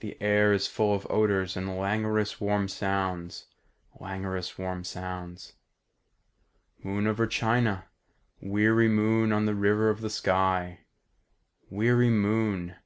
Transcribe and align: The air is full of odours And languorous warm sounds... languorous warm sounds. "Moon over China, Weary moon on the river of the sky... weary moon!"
The 0.00 0.16
air 0.22 0.54
is 0.54 0.66
full 0.66 0.94
of 0.94 1.06
odours 1.10 1.54
And 1.54 1.76
languorous 1.76 2.40
warm 2.40 2.68
sounds... 2.68 3.48
languorous 4.00 4.56
warm 4.56 4.82
sounds. 4.82 5.56
"Moon 6.82 7.06
over 7.06 7.26
China, 7.26 7.84
Weary 8.40 8.88
moon 8.88 9.30
on 9.30 9.44
the 9.44 9.54
river 9.54 9.90
of 9.90 10.00
the 10.00 10.08
sky... 10.08 10.86
weary 11.68 12.08
moon!" 12.08 12.76